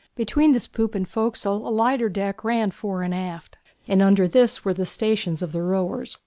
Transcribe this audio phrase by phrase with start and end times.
[0.15, 4.65] Between this poop and forecastle a lighter deck ran fore and aft, and under this
[4.65, 6.17] were the stations of the rowers.